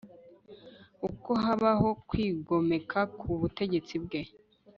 uko 1.07 1.29
habaho 1.43 1.89
kwigomeka 2.07 2.99
ku 3.19 3.29
butegetsi 3.39 3.95
bwe 4.03 4.21